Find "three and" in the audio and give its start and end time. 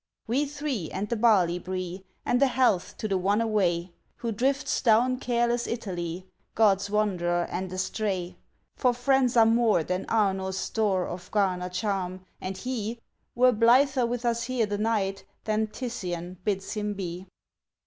0.45-1.07